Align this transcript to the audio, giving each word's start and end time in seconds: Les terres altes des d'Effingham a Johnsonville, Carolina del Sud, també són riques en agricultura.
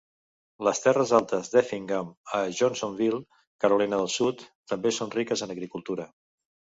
Les 0.67 0.79
terres 0.85 1.11
altes 1.17 1.43
des 1.51 1.51
d'Effingham 1.55 2.09
a 2.37 2.41
Johnsonville, 2.61 3.19
Carolina 3.67 4.01
del 4.03 4.11
Sud, 4.15 4.43
també 4.73 4.95
són 4.97 5.15
riques 5.21 5.45
en 5.49 5.55
agricultura. 5.57 6.09